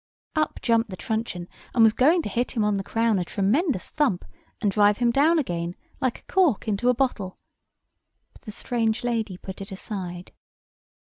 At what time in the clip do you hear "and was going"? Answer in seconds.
1.75-2.23